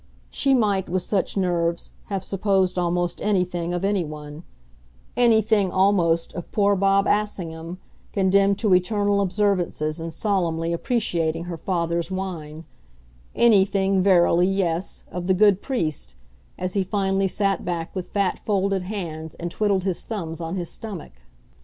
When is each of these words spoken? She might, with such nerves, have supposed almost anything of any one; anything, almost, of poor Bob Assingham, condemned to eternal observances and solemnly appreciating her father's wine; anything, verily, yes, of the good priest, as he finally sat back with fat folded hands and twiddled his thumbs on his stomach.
She 0.31 0.55
might, 0.55 0.89
with 0.89 1.03
such 1.03 1.37
nerves, 1.37 1.91
have 2.05 2.23
supposed 2.23 2.79
almost 2.79 3.21
anything 3.21 3.71
of 3.71 3.85
any 3.85 4.03
one; 4.03 4.41
anything, 5.15 5.71
almost, 5.71 6.33
of 6.33 6.51
poor 6.51 6.75
Bob 6.75 7.05
Assingham, 7.05 7.77
condemned 8.11 8.57
to 8.57 8.73
eternal 8.73 9.21
observances 9.21 9.99
and 9.99 10.11
solemnly 10.11 10.73
appreciating 10.73 11.43
her 11.43 11.55
father's 11.55 12.09
wine; 12.09 12.65
anything, 13.35 14.01
verily, 14.01 14.47
yes, 14.47 15.03
of 15.11 15.27
the 15.27 15.35
good 15.35 15.61
priest, 15.61 16.15
as 16.57 16.73
he 16.73 16.81
finally 16.83 17.27
sat 17.27 17.63
back 17.63 17.93
with 17.95 18.09
fat 18.09 18.39
folded 18.43 18.81
hands 18.81 19.35
and 19.35 19.51
twiddled 19.51 19.83
his 19.83 20.03
thumbs 20.03 20.41
on 20.41 20.55
his 20.55 20.71
stomach. 20.71 21.11